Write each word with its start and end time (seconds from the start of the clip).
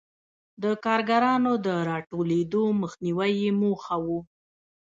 د 0.63 0.65
کارګرانو 0.85 1.53
د 1.65 1.67
راټولېدو 1.89 2.63
مخنیوی 2.81 3.31
یې 3.41 3.49
موخه 3.61 3.97
و. 4.05 4.07